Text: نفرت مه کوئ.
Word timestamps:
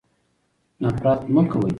نفرت 0.81 1.21
مه 1.33 1.43
کوئ. 1.51 1.69